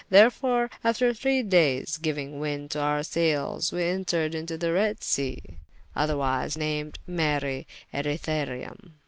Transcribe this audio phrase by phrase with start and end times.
[0.09, 5.43] Therefore after three days, gyuyng wynde to our sayles, we entered into the Redde Sea,
[5.95, 8.93] otherwise named Mare Erythræum.